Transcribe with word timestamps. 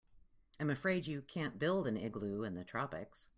I'm 0.59 0.71
afraid 0.71 1.05
you 1.05 1.21
can't 1.21 1.59
build 1.59 1.85
an 1.85 1.95
igloo 1.95 2.43
in 2.43 2.55
the 2.55 2.63
tropics. 2.63 3.27